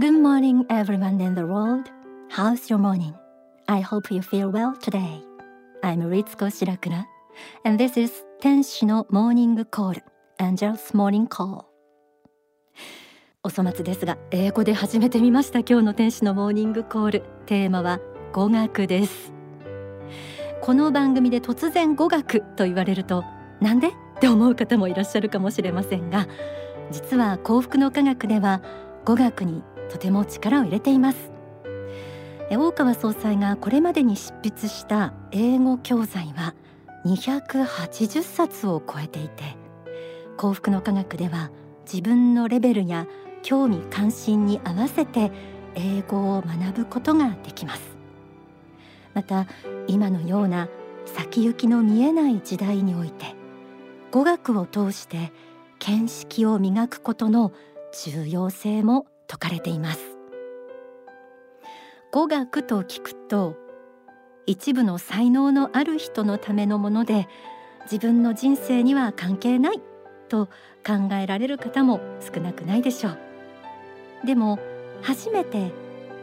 [0.00, 1.90] Good morning, everyone in the world.
[2.30, 3.12] How's your morning?
[3.68, 5.22] I hope you feel well today.
[5.82, 7.04] I'm Ritsuko Shirakura,
[7.66, 8.10] and this is
[8.40, 10.04] 天使のモーニングコール
[10.38, 11.66] Angel's Morning Call
[13.42, 18.00] お粗末ですが英語で始めてみました今日の天使のモーニングコールテーマは
[18.32, 19.34] 語学です
[20.62, 23.22] この番組で突然語学と言われると
[23.60, 26.26] なんでって思う方もいらっしゃるかもしれませんが
[26.90, 28.62] 実は幸福の科学では
[29.04, 31.30] 語学にとても力を入れています。
[32.50, 36.54] 大川総裁がこれまでに執筆した英語教材は
[37.04, 39.56] 280冊を超えていて
[40.36, 41.50] 幸福の科学では
[41.84, 43.06] 自分のレベルや
[43.42, 45.30] 興味関心に合わせて
[45.76, 47.96] 英語を学ぶことができます。
[49.14, 49.46] また
[49.86, 50.68] 今のような
[51.04, 53.34] 先行きの見えない時代において
[54.10, 55.32] 語学を通して
[55.78, 57.52] 見識を磨くことの
[58.04, 60.00] 重要性も説かれています。
[62.10, 63.56] 語学と聞くと
[64.46, 67.28] 一部の才能のある人のためのもので
[67.84, 69.80] 自分の人生には関係ない
[70.28, 70.46] と
[70.84, 73.18] 考えられる方も少なくないでしょう。
[74.26, 74.58] でも
[75.02, 75.70] 初めて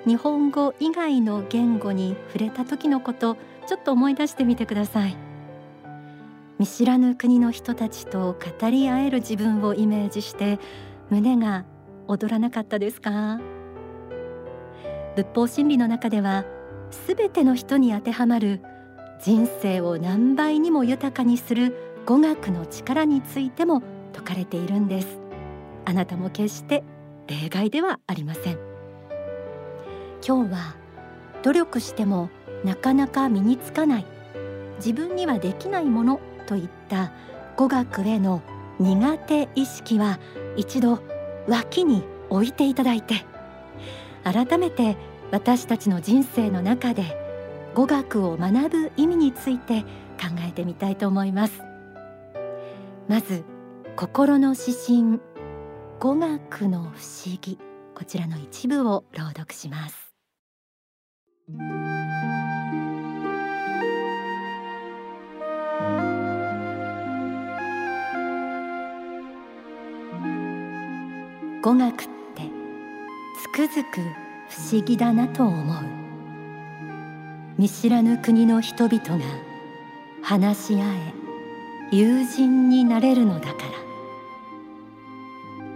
[0.06, 5.16] 日本語以外の言語に触れた時のことちょっと思い出してみてください。
[6.60, 10.60] 見知らぬ国の人たちと語り合える自分をイメージして
[11.10, 11.64] 胸が
[12.08, 13.40] 踊らなかったですか？
[15.16, 16.46] 仏法真理の中では
[16.92, 18.62] すべての人に当てはまる
[19.22, 23.82] 人生を何倍にも豊かにする語学の力についても
[24.14, 25.20] 説かれているんです。
[25.86, 26.84] あなたも決して
[27.28, 28.58] 例外ではありません。
[30.26, 30.76] 今日は
[31.44, 32.30] 努力しても
[32.64, 34.06] なかなか身につかない
[34.78, 37.12] 自分にはできないものといった
[37.56, 38.42] 語学への
[38.80, 40.20] 苦手意識は
[40.56, 41.00] 一度
[41.48, 43.26] 脇に置いていただいて
[44.24, 44.98] 改めて
[45.32, 47.18] 私たちの人生の中で
[47.74, 49.82] 語学を学ぶ意味について
[50.20, 51.62] 考えてみたいと思います。
[53.08, 53.44] まず
[53.96, 55.20] 心の指針
[56.00, 57.58] 語学の不思議。
[57.96, 60.14] こちらの一部を朗読します。
[71.68, 72.44] 語学って
[73.42, 74.00] つくづく
[74.48, 75.84] 不思議だなと思う。
[77.58, 79.20] 見知らぬ国の人々が
[80.24, 81.14] 話し合え
[81.92, 83.68] 友人になれるのだから。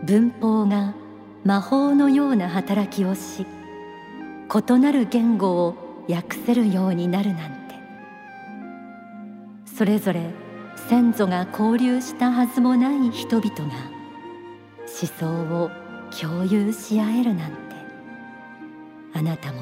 [0.06, 0.94] 文法が
[1.44, 7.76] 魔法のような働きをし異なる言語を訳せるようになるなんて。
[9.66, 10.30] それぞれ
[10.88, 14.02] 先祖が交流したはずもない人々が
[14.88, 15.28] 思想
[15.62, 15.81] を
[16.12, 17.58] 共有し合えるなんて
[19.14, 19.62] あなたも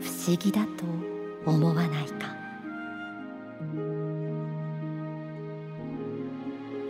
[0.00, 0.84] 不思議だと
[1.46, 2.36] 思わないか。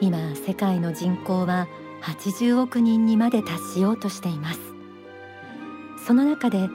[0.00, 1.66] 今世界の人口は
[2.02, 4.60] 80億人にまで達しようとしています。
[6.06, 6.68] その中で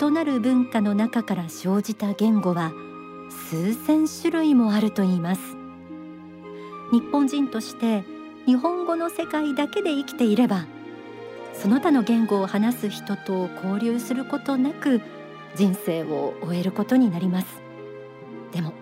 [0.00, 2.72] 異なる文化の中から生じた言語は
[3.30, 5.40] 数千種類もあるといいます。
[6.90, 8.04] 日本人として
[8.46, 10.66] 日本語の世界だけで生きていれば
[11.54, 15.00] その他の言語を話す人と交流することなく
[15.56, 17.46] 人生を終えることになります。
[18.52, 18.72] でも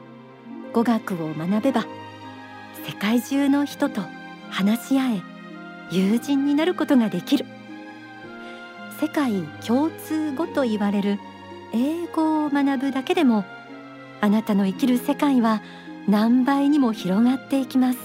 [0.73, 1.87] 語学を学べば
[2.87, 4.01] 世界中の人と
[4.51, 5.23] 話し合え
[5.91, 7.45] 友人になることができる。
[9.01, 11.19] 世界共通語と言われる
[11.73, 13.45] 英語を学ぶだけでも
[14.21, 15.61] あなたの生きる世界は
[16.09, 17.99] 何倍にも広がっていきます。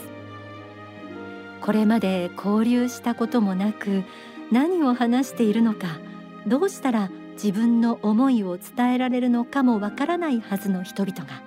[1.62, 4.04] これまで交流したこともなく
[4.52, 6.00] 何を話しているのか
[6.48, 11.44] どうしたら自分の思いを伝えられるのかもわからないはずの人々が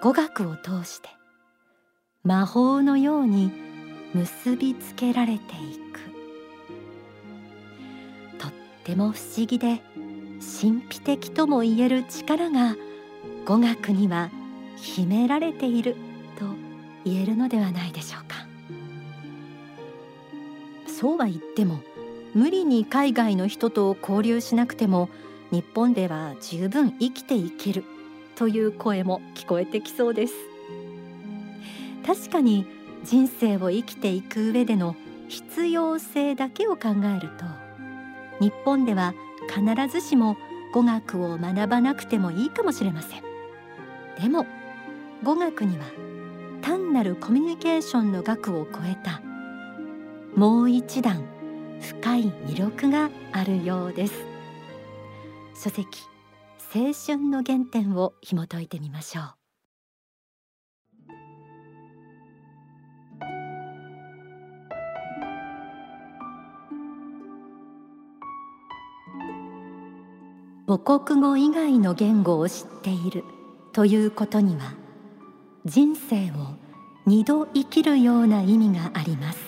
[0.00, 1.08] 語学を通して
[2.22, 3.50] 魔法のように
[4.14, 6.00] 結びつけられていく。
[8.38, 8.52] とっ
[8.84, 9.82] ても不思議で
[10.38, 12.76] 神秘的とも言える力が
[13.44, 14.30] 語学には
[14.76, 15.94] 秘められている
[16.38, 16.46] と
[17.04, 18.47] 言えるのではないでしょうか。
[20.98, 21.78] そうは言っても
[22.34, 25.08] 無理に海外の人と交流しなくても
[25.52, 27.84] 日本では十分生きていける
[28.34, 30.34] という声も聞こえてきそうです。
[32.04, 32.66] 確かに
[33.04, 34.96] 人生を生きていく上での
[35.28, 37.44] 必要性だけを考えると
[38.40, 39.14] 日本では
[39.48, 40.36] 必ずしも
[40.72, 43.22] 語学を学ばなくてもいいかもしれません。
[44.20, 44.46] でも
[45.22, 45.84] 語学には
[46.60, 49.22] 単なるコミュニケーションの学を超えた
[50.38, 51.24] もう一段
[51.80, 54.14] 深い魅力があるようです。
[55.60, 55.98] 書籍
[56.72, 59.24] 青春の原点を紐解いてみましょう。
[70.68, 73.24] 母国語以外の言語を知っている
[73.72, 74.74] ということには
[75.64, 76.54] 人生を
[77.06, 79.47] 二度生きるような意味があります。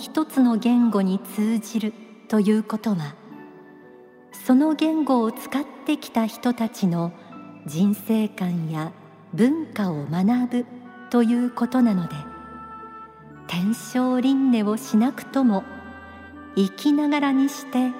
[0.00, 1.92] 一つの言語に通じる
[2.26, 3.14] ということは
[4.46, 7.12] その言語を使ってきた人たちの
[7.66, 8.92] 人生観や
[9.34, 10.66] 文化を学ぶ
[11.10, 12.14] ということなので
[13.46, 15.64] 天正輪廻をしなくとも
[16.56, 17.90] 生きながらにして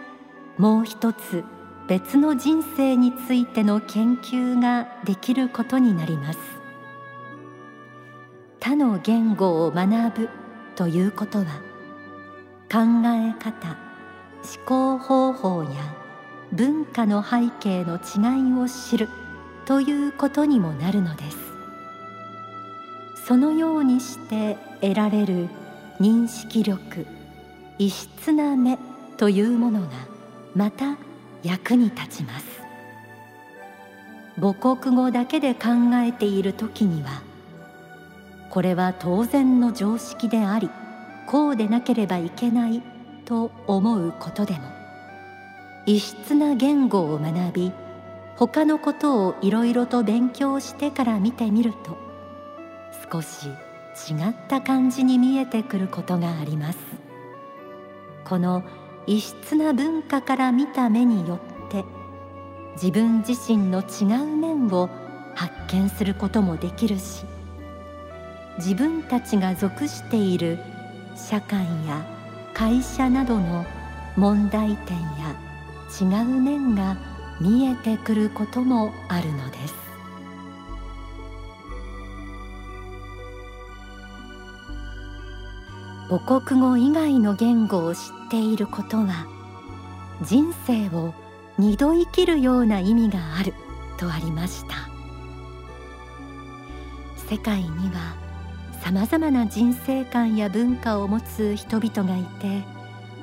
[0.57, 1.45] もう一つ
[1.87, 6.39] 別の人生についての研究ができることになります。
[8.59, 10.29] 他の言語を学ぶ
[10.77, 11.70] ということは
[12.73, 13.77] 考え方
[14.45, 15.71] 思考方法や
[16.53, 19.09] 文化の背景の違いを知る
[19.67, 21.37] ということにもなるのです。
[23.27, 25.49] そのようにして得られる
[26.01, 27.07] 認識力
[27.79, 28.79] 異質な目
[29.17, 29.89] というものが
[30.55, 30.97] また
[31.43, 32.47] 役に立ちます。
[34.41, 35.69] 母国語だけで考
[36.05, 37.23] えている時には
[38.49, 40.71] これは当然の常識であり
[41.31, 42.83] こうでなければいけない
[43.25, 44.61] と思うことでも
[45.87, 47.73] 異質な言語を学び
[48.37, 51.97] 他のことをいろいろと勉強してから見てみると
[53.13, 56.79] 少し違った感じに見えてくることがあります。
[58.25, 58.65] この
[59.07, 61.85] 異質な文化から見た目によって
[62.75, 64.89] 自分自身の違う面を
[65.37, 67.25] 発見することもできるし
[68.59, 70.59] 自分たちが属している
[71.29, 72.05] 社会や
[72.55, 73.65] 会社などの
[74.17, 75.37] 問題点や
[76.01, 76.97] 違う面が
[77.41, 79.75] 見えてくることもあるのです。
[86.09, 88.01] 母国語以外の言語を知っ
[88.31, 89.27] ていることは
[90.23, 91.15] 人生を
[91.57, 93.55] 二度生きるような意味がある
[93.97, 94.75] とありました。
[97.29, 98.17] 世界には
[98.83, 102.63] さまざまな人生観や文化を持つ人々がいて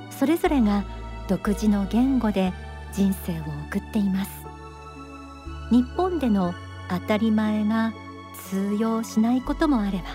[0.09, 0.83] それぞれが
[1.27, 2.54] 独自の言語で
[2.94, 4.31] 人生を送っています。
[5.69, 6.54] 日本での
[6.89, 7.94] 当たり前が
[8.50, 10.06] 通用しないこともあれば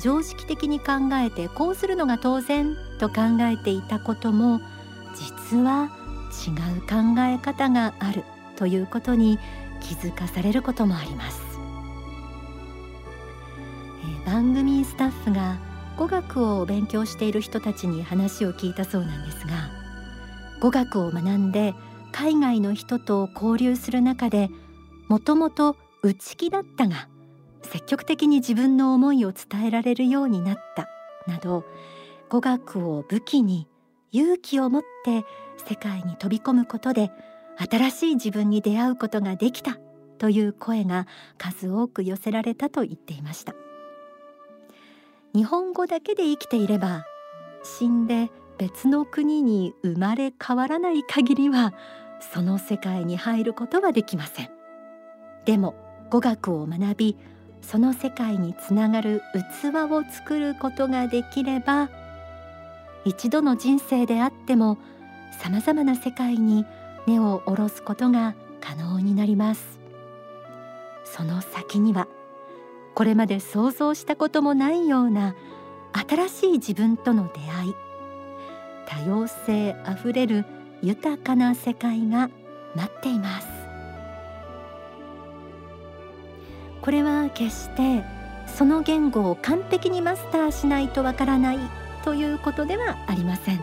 [0.00, 4.60] 常識的に考えてこうするのが当然と考えていたことも
[5.14, 5.90] 実は
[6.46, 8.24] 違う考え方がある
[8.56, 9.38] ということに
[9.80, 11.40] 気づかされることもあります、
[14.38, 15.58] 番組スタッフが
[15.96, 19.68] 語学を勉強している人たちに話を聞いたそうなんですが
[20.60, 21.74] 語学を学んで
[22.12, 24.48] 海外の人と交流する中で
[25.08, 27.08] もともと内気だったが
[27.62, 30.88] 積極的に自分の思いを伝えられるようになった
[31.26, 31.64] など
[32.28, 33.66] 語学を武器に
[34.12, 35.24] 勇気を持って
[35.68, 37.10] 世界に飛び込むことで
[37.56, 39.78] 新しい自分に出会うことができた
[40.18, 41.08] という声が
[41.38, 43.56] 数多く寄せられたと言っていました。
[45.38, 47.06] 日本語だけで生きていれば
[47.62, 48.28] 死んで
[48.58, 51.74] 別の国に生まれ変わらない限りは
[52.32, 54.50] その世界に入ることはできません。
[55.44, 55.76] でも
[56.10, 57.16] 語学を学び
[57.62, 59.22] その世界につながる
[59.62, 61.88] 器を作ることができれば
[63.04, 64.76] 一度の人生であっても
[65.40, 66.66] さまざまな世界に
[67.06, 69.78] 根を下ろすことが可能になります。
[71.04, 72.08] その先には
[72.98, 75.36] これまで想像したこともないような
[75.92, 77.74] 新しい自分との出会い。
[78.88, 80.44] 多様性あふれる
[80.82, 82.28] 豊かな世界が
[82.74, 83.46] 待っています。
[86.82, 88.04] これは決して
[88.48, 91.58] その言語を完璧にマスターしないとわからない
[92.02, 93.60] ということではありません。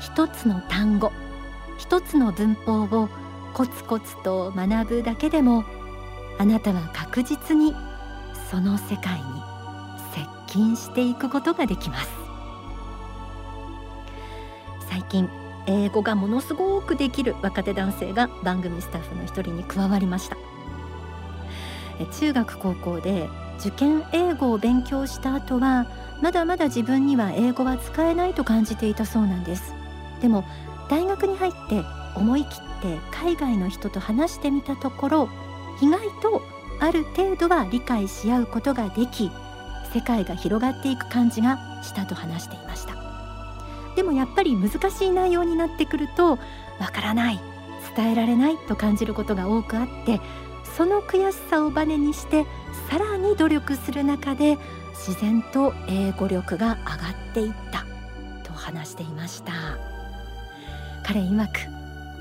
[0.00, 1.10] 一つの単語
[1.76, 3.08] 一つの文法を
[3.52, 5.64] コツコツと学ぶだけでも
[6.38, 7.74] あなたは確実に
[8.50, 9.22] その世界に
[10.14, 12.08] 接近していくことができます。
[14.88, 15.28] 最近
[15.66, 20.36] 英語がものすごくできる若手男性が番組スタッフの一人に加わりました。
[22.20, 25.86] 中学高校で受験英語を勉強した後は
[26.22, 29.74] まだまだ自分には英語は使えないと感じていたそうなんです。
[30.20, 30.44] でも
[30.88, 31.82] 大学に入って
[32.14, 35.28] 思い切って海外の人と話してみたところ
[35.82, 36.42] 意外と
[36.80, 39.30] ある程度は理解し合うことができ
[39.94, 42.94] 世界が広がっていく感じがしたと話していました。
[43.94, 46.38] でもやっぱり難しい内容になってくるとわ
[46.92, 47.40] からない
[47.96, 50.20] 伝えられないと感じることが多くあって
[50.76, 52.44] その悔しさをバネにして
[52.90, 54.58] さらに努力する中で
[54.92, 56.94] 自然と英語力が上が
[57.30, 57.86] っていった
[58.44, 59.52] と話していました。
[61.02, 61.60] 彼曰く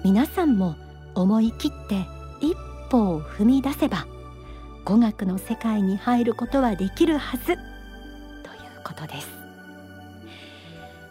[0.05, 0.75] 皆さんも
[1.15, 2.05] 思い切って
[2.39, 2.55] 一
[2.89, 4.05] 歩を踏み出せば
[4.85, 7.45] 語学の世界に入ることはできるはず。
[7.45, 7.59] という
[8.83, 9.27] ことです。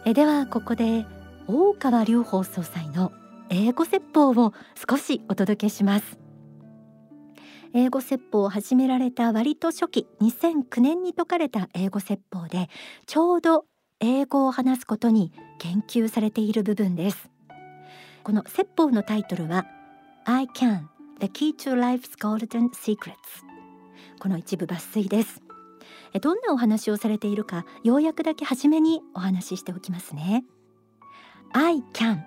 [0.05, 1.05] えではここで
[1.45, 3.11] 大川隆法総裁の
[3.49, 4.53] 英語説法を
[4.89, 6.17] 少しお届けします。
[7.73, 12.69] 英語説法を始められた割と初期2009年に説かれた英語説法で
[13.05, 13.65] ちょうど
[13.99, 17.29] 英語を話すことに研究されている部分です。
[18.23, 19.65] この説法のタイトルは
[20.23, 20.83] I can
[21.19, 23.54] The Key to Life's Golden Secrets
[24.25, 25.43] この一部抜粋です。
[26.19, 30.43] どんなお話をされているかようやくだけ初めにお話ししておきますね。
[31.53, 32.23] I can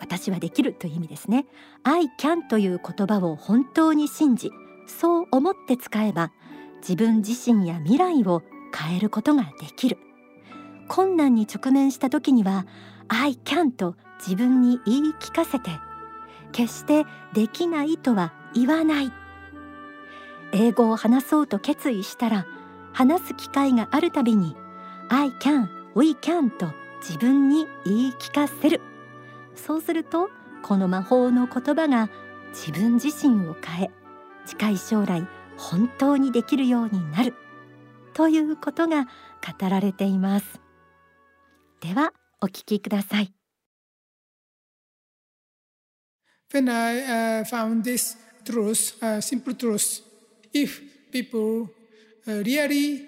[0.00, 1.44] 私はできるという意味ですね。
[1.82, 4.50] I can という言葉を本当に信じ
[4.86, 6.32] そう思って使えば
[6.80, 8.42] 自分自身や未来を
[8.74, 9.98] 変えることができる。
[10.88, 12.66] 困難に直面した時には
[13.08, 15.72] I can と自分に言い聞かせて
[16.52, 17.04] 決して
[17.34, 19.27] できないとは言わない。
[20.52, 22.46] 英語を話そうと決意したら
[22.92, 24.56] 話す機会があるたびに
[25.08, 28.80] I can, we can と自分に言い聞かせる。
[29.54, 30.30] そうすると
[30.62, 32.10] この魔法の言葉が
[32.50, 33.90] 自分自身を変え
[34.46, 35.26] 近い将来
[35.56, 37.34] 本当にできるようになる。
[38.14, 40.60] ということが語られています。
[41.80, 43.32] ではお聞きください。
[46.50, 50.07] When I uh, found this truth, uh, simple truth,
[50.62, 51.70] if people
[52.26, 53.06] uh, really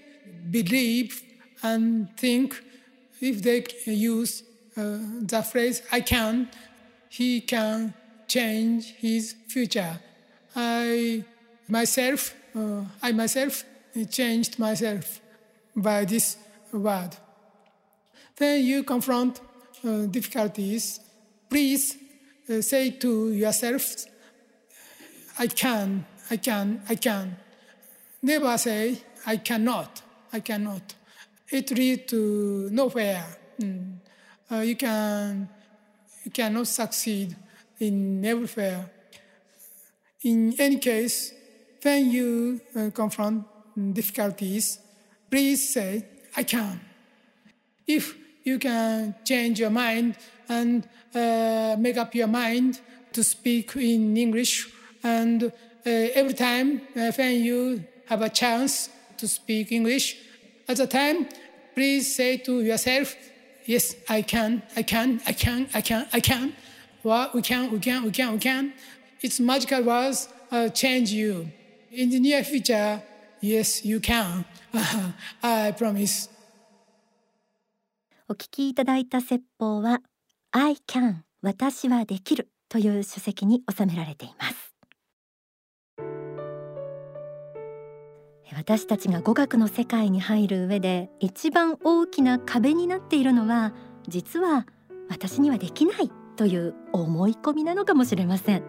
[0.50, 1.22] believe
[1.62, 2.54] and think,
[3.20, 4.42] if they use
[4.74, 6.48] the phrase "I can,"
[7.10, 7.92] he can
[8.26, 10.00] change his future.
[10.56, 11.24] I
[11.68, 12.34] myself,
[13.02, 13.64] I myself
[14.10, 15.20] changed myself
[15.76, 16.36] by this
[16.72, 17.10] word.
[18.38, 19.40] When you confront
[20.10, 21.00] difficulties,
[21.48, 21.96] please
[22.48, 24.06] uh, say to yourself,
[25.38, 27.36] I can, I can, I can.
[28.22, 30.94] Never say, I cannot, I cannot.
[31.50, 33.26] It leads to nowhere.
[33.60, 33.96] Mm.
[34.50, 35.48] Uh, you, can,
[36.24, 37.36] you cannot succeed
[37.80, 38.90] in everywhere.
[40.22, 41.32] In any case,
[41.82, 43.44] when you uh, confront
[43.94, 44.78] difficulties,
[45.30, 46.04] please say,
[46.36, 46.80] I can.
[47.86, 50.16] If you can change your mind
[50.48, 52.80] and uh, make up your mind
[53.12, 54.68] to speak in English.
[55.02, 55.52] And
[55.85, 60.17] every time uh, when you have a chance to speak English,
[60.67, 61.27] at the time,
[61.73, 63.15] please say to yourself,
[63.65, 66.53] yes, I can, I can, I can, I can, I can.
[67.03, 68.73] Well, we can, we can, we can, we can.
[69.21, 71.51] Its magical words uh, change you.
[71.91, 73.01] In the near future,
[73.41, 74.45] yes, you can.
[75.43, 76.29] I promise.
[78.27, 80.01] お聞きいただいた説法は
[80.51, 84.68] I can 私はできるという書籍に収められています
[88.60, 93.72] 私たちが語学の世界に入る上で一番大きな壁になっているのは
[94.06, 94.66] 実は
[95.08, 98.62] 私にはできないという思い込みなのかもしれません。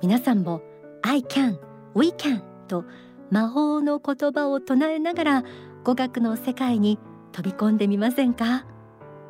[0.00, 0.62] 皆さんも
[1.02, 1.58] I can,
[1.94, 2.86] we can と
[3.30, 5.44] 魔法の言葉を唱えながら
[5.84, 6.98] 語学の世界に
[7.32, 8.64] 飛び込んでみませんか？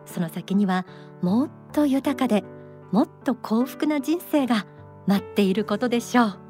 [0.06, 0.86] その先には
[1.20, 2.44] もっと豊かで
[2.92, 4.68] もっと幸福な人生が
[5.08, 6.43] 待っていることでしょう。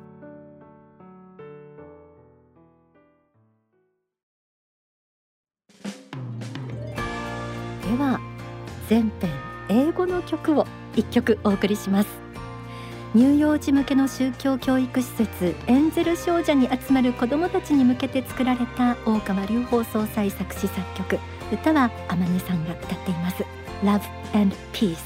[7.97, 8.21] では
[8.89, 9.31] 全編
[9.69, 12.09] 英語の曲を一曲お送りします。
[13.15, 21.21] 乳幼児向けの宗教教育施設エンゼル少女に集まる子どもたちに向けて作られた大川隆法総裁作詞作曲
[21.53, 23.45] 歌は天音さんが歌っています。
[23.85, 24.01] Love
[24.35, 24.97] and Peace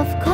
[0.00, 0.29] of course.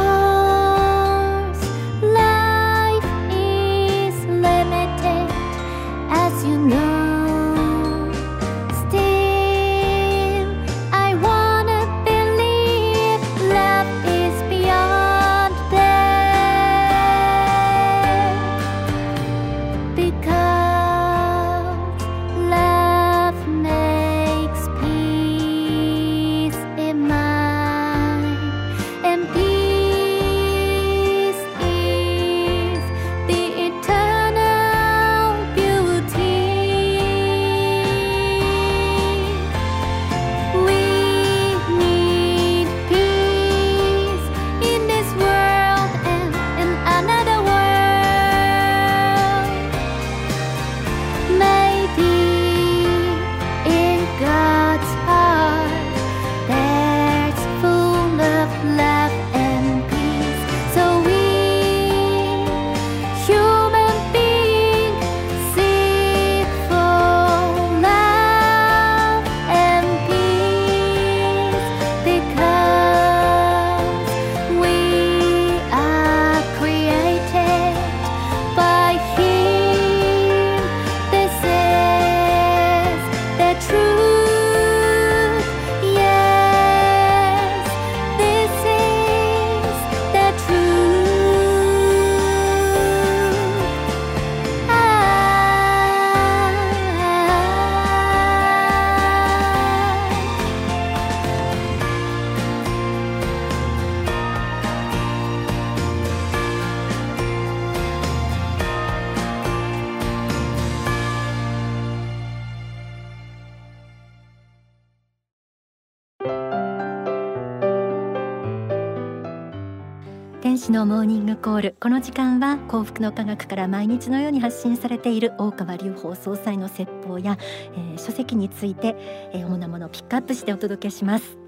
[120.66, 127.38] 師のモーニングコールこの時間は幸福の科学から毎日のように発信されている大川隆法総裁の説法や、
[127.76, 128.96] えー、書籍について、
[129.32, 131.38] えー、主なものをピックアップしてお届けします。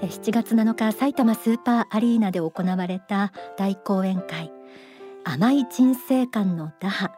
[0.00, 4.52] えー、7月7日埼玉スーパーアリーナで行われた大講演会
[5.24, 7.10] 甘い人生観の打破。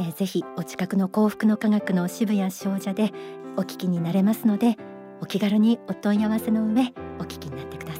[0.00, 3.12] えー、ぜひお近くの幸福の科学の渋谷商社で
[3.56, 4.76] お聞きになれますので
[5.20, 7.91] お気軽にお問い合わせの上お聞きになってください。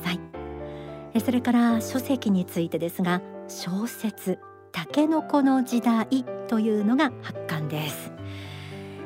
[1.20, 4.38] それから書籍についてですが小説
[4.72, 8.12] タケノコの時代というのが発刊です。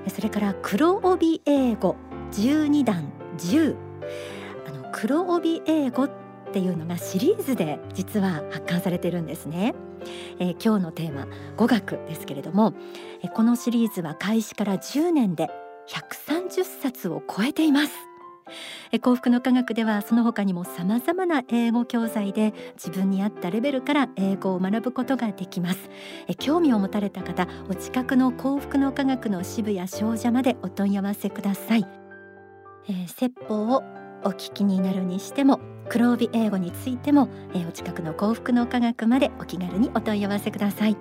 [0.09, 1.97] それから黒帯英語
[2.33, 3.77] 12段10
[4.67, 6.11] あの黒帯英語っ
[6.53, 9.75] ていうのがシリーズで実は発刊されてるんですね。
[10.39, 12.75] えー、今日のテーマ語学ですけれども、
[13.23, 15.51] え、このシリーズは開始から10年で
[15.89, 17.93] 130冊を超えています。
[18.93, 25.91] え幸福の科学ではその他にも様々な英語教材で自分に合ったレベルから英語を学ぶことができます
[26.29, 31.87] え興味を持たれた方お近くの幸福の科学の渋谷商社までお問い合わせください、
[32.89, 33.83] えー、説法を
[34.25, 40.97] お聞きになるにしても黒帯英語についても、えー、お近くの幸福の科学までお気軽にお問い合わせください。